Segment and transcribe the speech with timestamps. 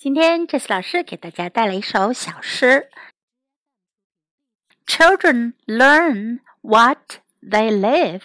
[0.00, 2.90] 今天这次老师给大家带来一首小诗。
[4.86, 8.22] Children learn what they live。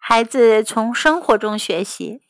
[0.00, 2.22] 孩子从生活中学习。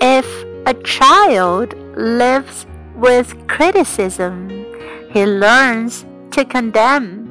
[0.00, 0.26] If
[0.64, 2.64] a child lives
[2.96, 4.48] with criticism,
[5.12, 6.02] he learns
[6.32, 7.26] to condemn.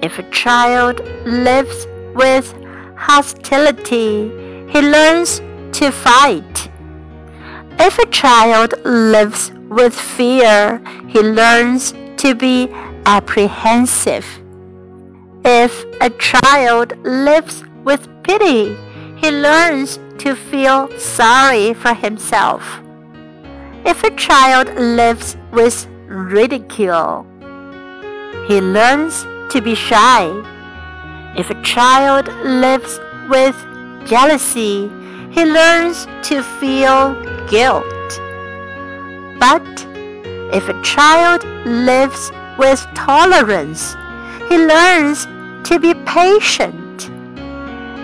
[0.00, 2.52] If a child lives with
[2.96, 4.30] hostility,
[4.70, 5.38] he learns
[5.78, 6.65] to fight.
[7.79, 12.69] If a child lives with fear, he learns to be
[13.05, 14.25] apprehensive.
[15.45, 18.75] If a child lives with pity,
[19.17, 22.81] he learns to feel sorry for himself.
[23.85, 27.25] If a child lives with ridicule,
[28.47, 30.25] he learns to be shy.
[31.37, 33.55] If a child lives with
[34.07, 34.89] jealousy,
[35.31, 37.15] he learns to feel
[37.47, 37.85] guilt.
[39.39, 39.67] But
[40.53, 43.95] if a child lives with tolerance,
[44.49, 45.25] he learns
[45.67, 47.09] to be patient.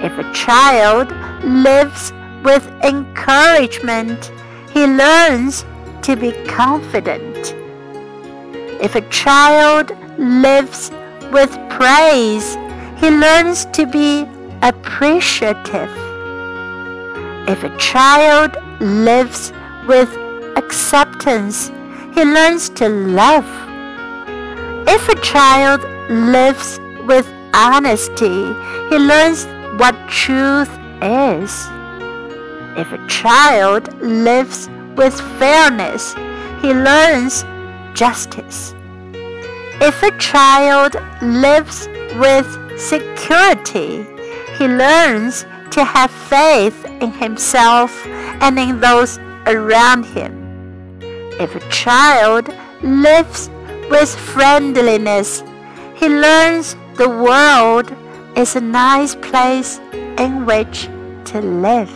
[0.03, 1.09] If a child
[1.43, 2.11] lives
[2.43, 4.31] with encouragement,
[4.71, 5.65] he learns
[6.01, 7.55] to be confident.
[8.81, 10.91] If a child lives
[11.31, 12.55] with praise,
[12.97, 14.27] he learns to be
[14.61, 16.12] appreciative.
[17.45, 19.51] If a child lives
[19.85, 20.09] with
[20.55, 21.71] acceptance,
[22.15, 23.45] he learns to love.
[24.87, 28.53] If a child lives with honesty,
[28.89, 29.45] he learns
[29.77, 30.69] what truth
[31.01, 31.67] is.
[32.77, 36.13] If a child lives with fairness,
[36.61, 37.43] he learns
[37.93, 38.73] justice.
[39.81, 44.07] If a child lives with security,
[44.57, 48.06] he learns to have faith in himself
[48.40, 50.32] and in those around him.
[51.38, 52.48] If a child
[52.82, 53.50] lives
[53.90, 55.42] with friendliness,
[55.94, 57.92] he learns the world
[58.34, 59.80] is a nice place
[60.16, 60.88] in which
[61.26, 61.90] to live.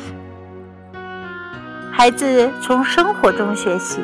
[1.93, 4.01] 孩子从生活中学习，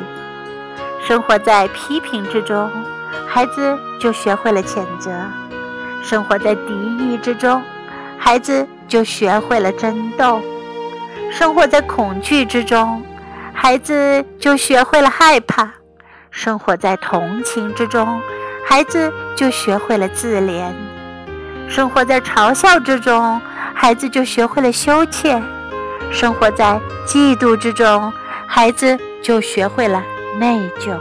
[1.05, 2.69] 生活在批评之中，
[3.27, 5.09] 孩子就学会了谴责；
[6.03, 7.61] 生活在敌意之中，
[8.17, 10.40] 孩子 就学会了争斗；
[11.28, 13.02] 生活在恐惧之中，
[13.52, 15.66] 孩子就学会了害怕；
[16.30, 18.22] 生活在同情之中，
[18.64, 20.72] 孩子就学会了自怜；
[21.68, 23.42] 生活在嘲笑之中，
[23.74, 25.42] 孩子就学会了羞怯；
[26.12, 28.12] 生活在嫉妒之中，
[28.46, 30.00] 孩子就学会了
[30.38, 30.96] 内疚；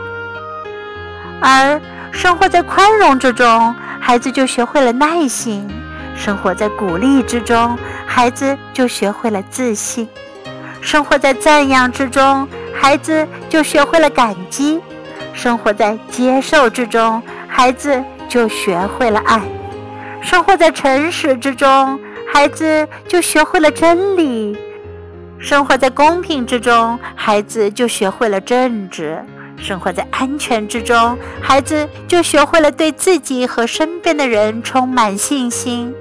[1.39, 1.79] 而
[2.11, 5.69] 生活在宽容之中，孩子就学会了耐心。
[6.15, 10.05] 生活在鼓励之中，孩子就学会了自信；
[10.81, 14.79] 生活在赞扬之中，孩子就学会了感激；
[15.33, 19.39] 生活在接受之中，孩子就学会了爱；
[20.21, 21.99] 生活在诚实之中，
[22.31, 24.55] 孩子就学会了真理；
[25.39, 29.17] 生活在公平之中，孩子就学会了正直；
[29.57, 35.93] 生活在安全之中，孩子就学会了对自己和身边的人充满信心。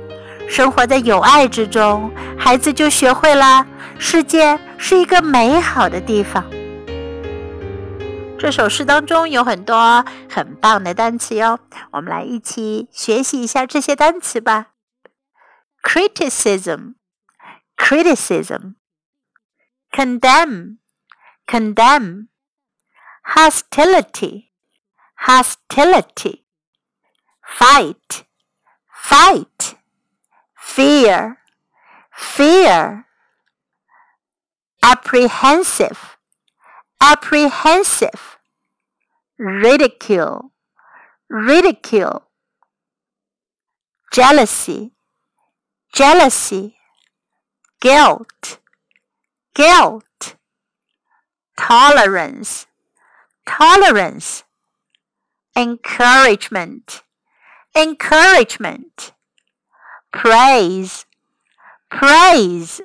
[0.53, 3.67] 生活在友爱之中，孩子就学会了
[3.99, 6.45] 世界是一个美好的地方。
[8.39, 11.59] 这首诗当中有很多很棒的单词哟，
[11.91, 14.73] 我们来一起学习一下这些单词吧。
[15.83, 16.97] Criticism,
[17.79, 18.75] criticism,
[19.91, 20.77] condemn,
[21.47, 22.27] condemn,
[23.25, 24.51] hostility,
[25.17, 26.43] hostility,
[27.43, 28.27] fight,
[29.03, 29.47] fight
[30.75, 31.37] fear,
[32.17, 33.05] fear,
[34.83, 36.17] apprehensive,
[36.99, 38.39] apprehensive,
[39.39, 40.53] ridicule,
[41.29, 42.23] ridicule,
[44.15, 44.93] jealousy,
[45.95, 46.77] jealousy,
[47.83, 48.59] guilt,
[49.55, 50.37] guilt,
[51.59, 52.67] tolerance,
[53.47, 54.45] tolerance,
[55.55, 57.03] encouragement,
[57.77, 59.13] encouragement
[60.13, 61.07] praise,
[61.91, 62.81] praise,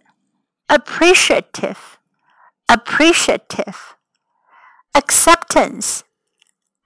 [0.69, 1.97] appreciative,
[2.69, 3.95] appreciative,
[4.95, 6.03] acceptance,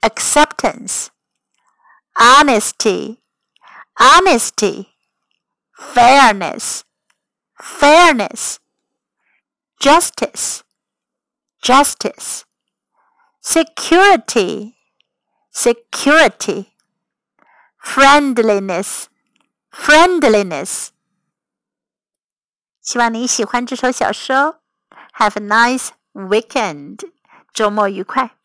[0.03, 1.11] acceptance,
[2.19, 3.21] honesty,
[3.99, 4.89] honesty,
[5.77, 6.83] fairness,
[7.61, 8.59] fairness,
[9.79, 10.63] justice,
[11.61, 12.45] justice,
[13.41, 14.75] security,
[15.51, 16.73] security,
[17.77, 19.09] friendliness,
[19.70, 20.88] friendliness。
[22.80, 24.60] 希望你喜欢这首小说。
[25.14, 27.00] Have a nice weekend.
[27.52, 28.36] 周末愉快。